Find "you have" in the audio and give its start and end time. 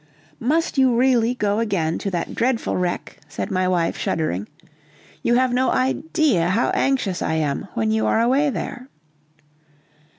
5.21-5.53